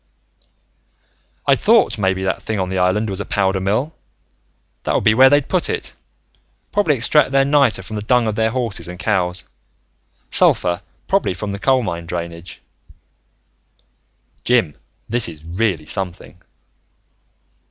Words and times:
"I'd 1.45 1.59
thought 1.59 1.99
maybe 1.99 2.23
that 2.23 2.41
thing 2.41 2.57
on 2.59 2.69
the 2.69 2.79
island 2.79 3.07
was 3.07 3.19
a 3.19 3.23
powder 3.25 3.59
mill. 3.59 3.93
That 4.81 4.95
would 4.95 5.03
be 5.03 5.13
where 5.13 5.29
they'd 5.29 5.47
put 5.47 5.69
it. 5.69 5.93
Probably 6.71 6.95
extract 6.95 7.29
their 7.31 7.45
niter 7.45 7.83
from 7.83 7.97
the 7.97 8.01
dung 8.01 8.25
of 8.25 8.33
their 8.33 8.49
horses 8.49 8.87
and 8.87 8.97
cows. 8.97 9.43
Sulfur 10.31 10.81
probably 11.07 11.35
from 11.35 11.55
coal 11.59 11.83
mine 11.83 12.07
drainage. 12.07 12.63
"Jim, 14.43 14.73
this 15.07 15.29
is 15.29 15.45
really 15.45 15.85
something!" 15.85 16.41